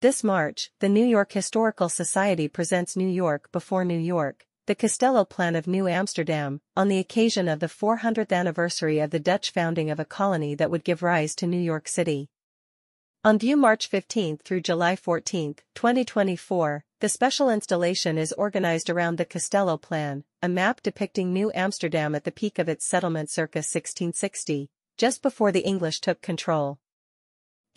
[0.00, 5.24] This March, the New York Historical Society presents New York Before New York, the Castello
[5.24, 9.90] Plan of New Amsterdam, on the occasion of the 400th anniversary of the Dutch founding
[9.90, 12.28] of a colony that would give rise to New York City.
[13.24, 19.24] On view March 15 through July 14, 2024, the special installation is organized around the
[19.24, 24.70] Castello Plan, a map depicting New Amsterdam at the peak of its settlement circa 1660,
[24.96, 26.78] just before the English took control.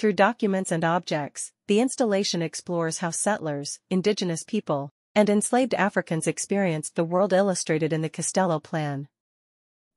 [0.01, 6.97] Through documents and objects, the installation explores how settlers, indigenous people, and enslaved Africans experienced
[6.97, 9.07] the world illustrated in the Castello Plan.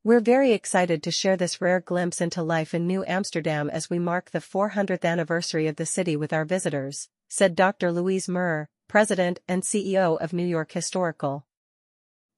[0.04, 3.98] We're very excited to share this rare glimpse into life in New Amsterdam as we
[3.98, 7.90] mark the 400th anniversary of the city with our visitors, said Dr.
[7.90, 11.44] Louise Mirrer, President and CEO of New York Historical.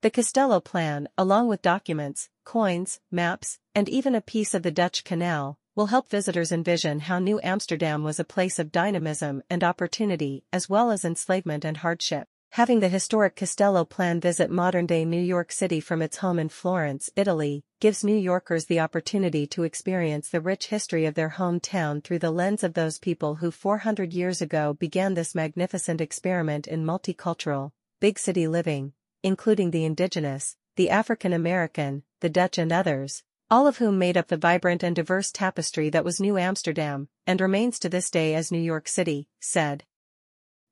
[0.01, 5.05] The Castello Plan, along with documents, coins, maps, and even a piece of the Dutch
[5.05, 10.43] Canal, will help visitors envision how New Amsterdam was a place of dynamism and opportunity
[10.51, 12.27] as well as enslavement and hardship.
[12.53, 17.11] Having the historic Castello plan visit modern-day New York City from its home in Florence,
[17.15, 22.21] Italy, gives New Yorkers the opportunity to experience the rich history of their hometown through
[22.21, 27.73] the lens of those people who 400 years ago began this magnificent experiment in multicultural,
[28.01, 33.79] big city living, including the indigenous, the African American, the Dutch and others, all of
[33.79, 37.89] whom made up the vibrant and diverse tapestry that was New Amsterdam, and remains to
[37.89, 39.85] this day as New York City, said.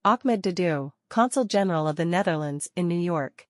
[0.05, 3.47] Ahmed Dadou, Consul General of the Netherlands in New York.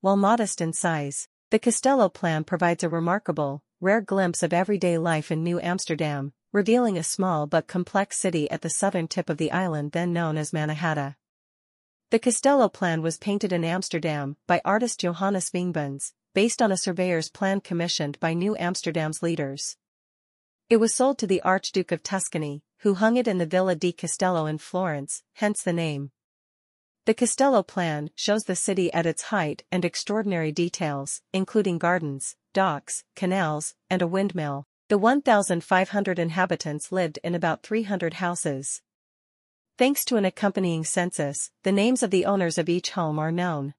[0.00, 5.32] While modest in size, the Castello plan provides a remarkable, rare glimpse of everyday life
[5.32, 9.50] in New Amsterdam, revealing a small but complex city at the southern tip of the
[9.50, 11.16] island then known as Mannahatta.
[12.10, 17.28] The Castello plan was painted in Amsterdam by artist Johannes Vingboons, based on a surveyor's
[17.28, 19.76] plan commissioned by New Amsterdam's leaders.
[20.70, 23.90] It was sold to the Archduke of Tuscany, who hung it in the Villa di
[23.90, 26.12] Castello in Florence, hence the name.
[27.06, 33.02] The Castello plan shows the city at its height and extraordinary details, including gardens, docks,
[33.16, 34.64] canals, and a windmill.
[34.90, 38.80] The 1,500 inhabitants lived in about 300 houses.
[39.76, 43.74] Thanks to an accompanying census, the names of the owners of each home are known.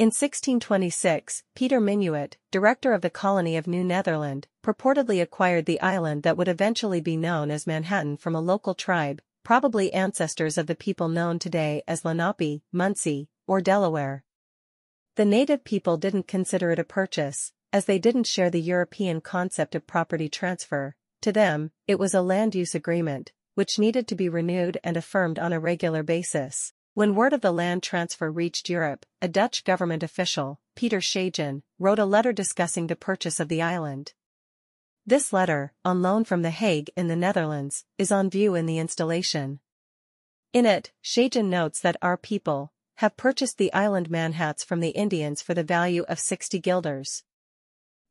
[0.00, 6.22] In 1626, Peter Minuit, director of the colony of New Netherland, purportedly acquired the island
[6.22, 10.74] that would eventually be known as Manhattan from a local tribe, probably ancestors of the
[10.74, 14.24] people known today as Lenape, Munsee, or Delaware.
[15.16, 19.74] The native people didn't consider it a purchase, as they didn't share the European concept
[19.74, 20.96] of property transfer.
[21.20, 25.38] To them, it was a land use agreement, which needed to be renewed and affirmed
[25.38, 26.72] on a regular basis.
[26.94, 32.00] When word of the land transfer reached Europe, a Dutch government official, Peter Schagen, wrote
[32.00, 34.12] a letter discussing the purchase of the island.
[35.06, 38.78] This letter, on loan from The Hague in the Netherlands, is on view in the
[38.78, 39.60] installation.
[40.52, 45.40] In it, Schagen notes that our people have purchased the island manhats from the Indians
[45.40, 47.22] for the value of 60 guilders.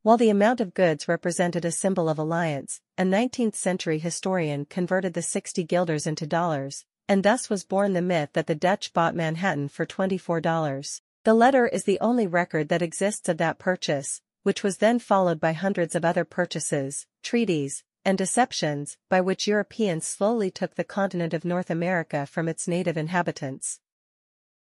[0.03, 5.22] While the amount of goods represented a symbol of alliance, a 19th-century historian converted the
[5.22, 9.67] 60 guilders into dollars, and thus was born the myth that the Dutch bought Manhattan
[9.67, 11.01] for $24.
[11.23, 15.39] The letter is the only record that exists of that purchase, which was then followed
[15.39, 21.33] by hundreds of other purchases, treaties, and deceptions by which Europeans slowly took the continent
[21.33, 23.79] of North America from its native inhabitants.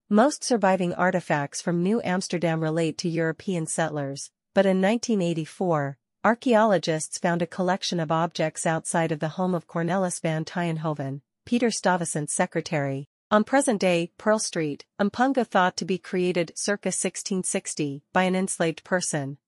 [0.08, 7.42] Most surviving artifacts from New Amsterdam relate to European settlers, but in 1984, archaeologists found
[7.42, 13.08] a collection of objects outside of the home of Cornelis van Tienhoven, Peter Stuyvesant's secretary.
[13.30, 19.38] On present-day Pearl Street, Mpunga thought to be created circa 1660 by an enslaved person.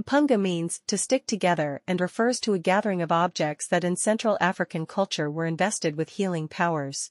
[0.00, 4.38] Mpunga means to stick together and refers to a gathering of objects that in Central
[4.40, 7.10] African culture were invested with healing powers.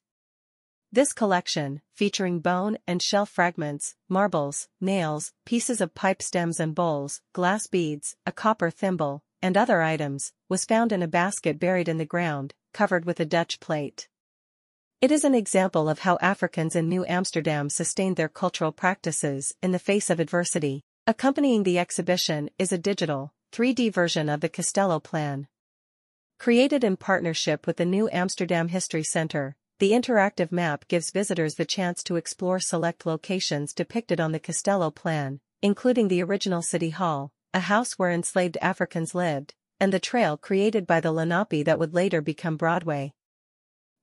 [0.91, 7.21] This collection, featuring bone and shell fragments, marbles, nails, pieces of pipe stems and bowls,
[7.33, 11.97] glass beads, a copper thimble, and other items, was found in a basket buried in
[11.97, 14.07] the ground, covered with a Dutch plate.
[15.01, 19.71] It is an example of how Africans in New Amsterdam sustained their cultural practices in
[19.71, 20.83] the face of adversity.
[21.07, 25.47] Accompanying the exhibition is a digital, 3D version of the Castello Plan.
[26.37, 31.65] Created in partnership with the New Amsterdam History Center, the interactive map gives visitors the
[31.65, 37.31] chance to explore select locations depicted on the Castello Plan, including the original City Hall,
[37.53, 41.93] a house where enslaved Africans lived, and the trail created by the Lenape that would
[41.93, 43.13] later become Broadway.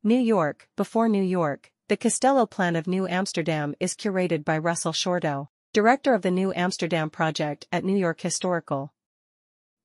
[0.03, 4.93] New York, before New York, the Castello Plan of New Amsterdam is curated by Russell
[4.93, 8.93] Shorto, director of the New Amsterdam Project at New York Historical.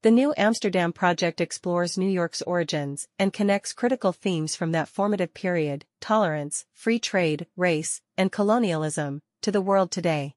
[0.01, 5.33] The New Amsterdam Project explores New York's origins and connects critical themes from that formative
[5.33, 10.35] period, tolerance, free trade, race, and colonialism, to the world today.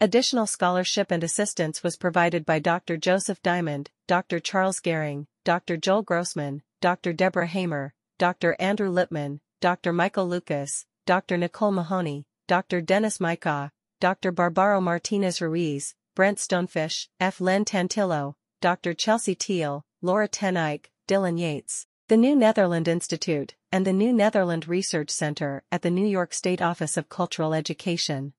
[0.00, 2.96] Additional scholarship and assistance was provided by Dr.
[2.96, 4.40] Joseph Diamond, Dr.
[4.40, 5.76] Charles Gehring, Dr.
[5.76, 7.12] Joel Grossman, Dr.
[7.12, 8.56] Deborah Hamer, Dr.
[8.58, 9.92] Andrew Lipman, Dr.
[9.92, 11.36] Michael Lucas, Dr.
[11.36, 12.80] Nicole Mahoney, Dr.
[12.80, 13.70] Dennis Maika,
[14.00, 14.32] Dr.
[14.32, 17.40] Barbaro Martinez Ruiz, Brent Stonefish, F.
[17.40, 18.94] Len Tantillo, Dr.
[18.94, 24.66] Chelsea Teal, Laura Ten Eyck, Dylan Yates, the New Netherland Institute, and the New Netherland
[24.68, 28.32] Research Center at the New York State Office of Cultural Education.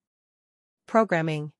[0.88, 1.52] Programming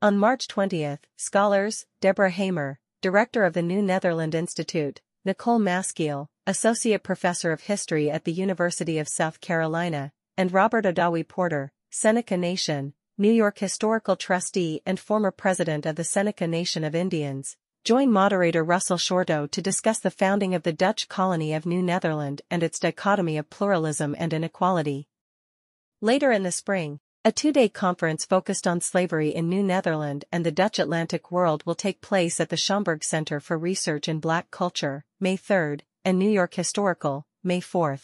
[0.00, 7.02] On March 20, scholars, Deborah Hamer, Director of the New Netherland Institute, Nicole Maskiell, Associate
[7.02, 12.94] Professor of History at the University of South Carolina, and Robert Odawi Porter, Seneca Nation,
[13.16, 18.62] New York Historical Trustee and former President of the Seneca Nation of Indians, Join moderator
[18.62, 22.78] Russell Shorto to discuss the founding of the Dutch colony of New Netherland and its
[22.78, 25.08] dichotomy of pluralism and inequality.
[26.00, 30.50] Later in the spring, a two-day conference focused on slavery in New Netherland and the
[30.50, 35.04] Dutch Atlantic world will take place at the Schomburg Center for Research in Black Culture,
[35.20, 38.00] May 3, and New York Historical, May 4.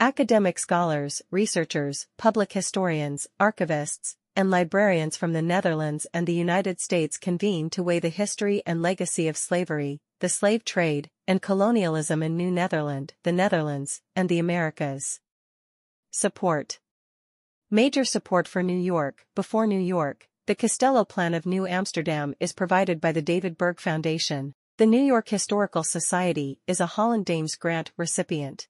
[0.00, 7.18] Academic scholars, researchers, public historians, archivists, and librarians from the Netherlands and the United States
[7.18, 12.34] convene to weigh the history and legacy of slavery, the slave trade, and colonialism in
[12.34, 15.20] New Netherland, the Netherlands, and the Americas.
[16.10, 16.78] Support
[17.70, 22.52] Major support for New York, before New York, the Castello Plan of New Amsterdam is
[22.52, 24.54] provided by the David Berg Foundation.
[24.76, 28.68] The New York Historical Society is a Holland Dames grant recipient.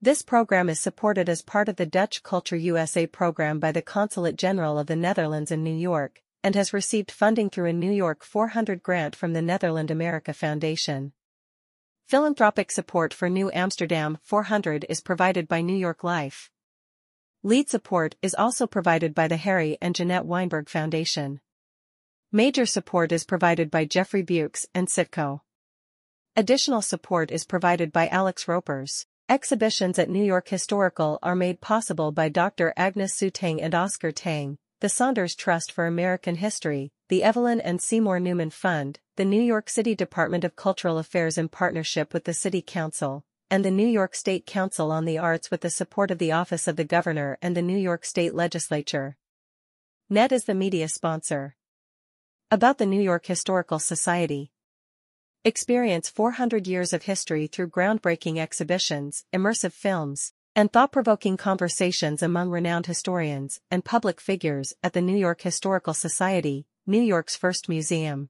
[0.00, 4.36] This program is supported as part of the Dutch Culture USA program by the Consulate
[4.36, 8.24] General of the Netherlands in New York, and has received funding through a New York
[8.24, 11.12] 400 grant from the Netherland America Foundation.
[12.06, 16.50] Philanthropic support for New Amsterdam 400 is provided by New York Life.
[17.44, 21.40] Lead support is also provided by the Harry and Jeanette Weinberg Foundation.
[22.32, 25.42] Major support is provided by Jeffrey Bukes and Citco.
[26.34, 29.06] Additional support is provided by Alex Ropers.
[29.28, 32.74] Exhibitions at New York Historical are made possible by Dr.
[32.76, 38.18] Agnes Hsu-Tang and Oscar Tang, the Saunders Trust for American History, the Evelyn and Seymour
[38.18, 42.62] Neuman Fund, the New York City Department of Cultural Affairs in partnership with the City
[42.62, 46.32] Council, and the New York State Council on the Arts with the support of the
[46.32, 49.16] Office of the Governor and the New York State Legislature.
[50.10, 51.56] NET is the media sponsor.
[52.50, 54.52] About the New York Historical Society
[55.44, 62.86] Experience 400 years of history through groundbreaking exhibitions, immersive films, and thought-provoking conversations among renowned
[62.86, 68.28] historians and public figures at the New York Historical Society, New York's first museum.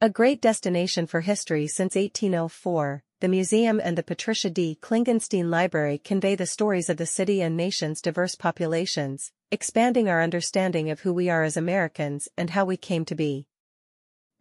[0.00, 4.78] A great destination for history since 1804, the museum and the Patricia D.
[4.82, 10.90] Klingenstein Library convey the stories of the city and nation's diverse populations, expanding our understanding
[10.90, 13.46] of who we are as Americans and how we came to be.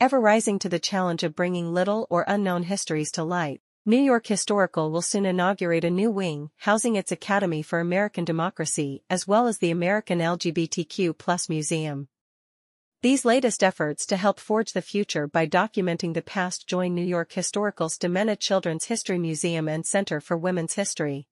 [0.02, 4.28] Ever rising to the challenge of bringing little or unknown histories to light, New York
[4.28, 9.48] Historical will soon inaugurate a new wing housing its Academy for American Democracy as well
[9.48, 12.10] as the American LGBTQ Museum.
[13.06, 17.34] These latest efforts to help forge the future by documenting the past join New York
[17.34, 21.28] Historical's DiMenna Children's History Museum and Center for Women's History.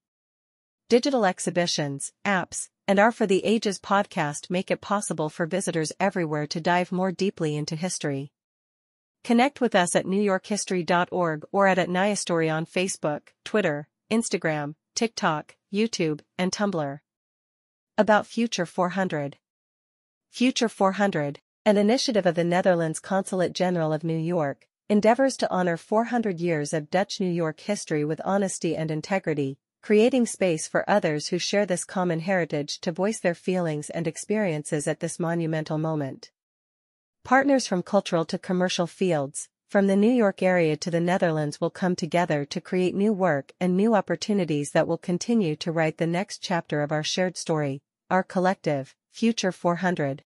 [0.88, 6.46] Digital exhibitions, apps, and our for the Ages podcast make it possible for visitors everywhere
[6.46, 8.32] to dive more deeply into history.
[9.24, 16.52] Connect with us at newyorkhistory.org or at @NYHistory on Facebook, Twitter, Instagram, TikTok, YouTube, and
[16.52, 17.00] Tumblr.
[17.98, 19.38] About Future 400
[20.30, 25.78] Future 400, an initiative of the Netherlands Consulate General of New York, endeavors to honor
[25.78, 31.28] 400 years of Dutch New York history with honesty and integrity, creating space for others
[31.28, 36.32] who share this common heritage to voice their feelings and experiences at this monumental moment.
[37.24, 41.70] Partners from cultural to commercial fields, from the New York area to the Netherlands will
[41.70, 46.08] come together to create new work and new opportunities that will continue to write the
[46.08, 50.24] next chapter of our shared story, our collective, Future 400.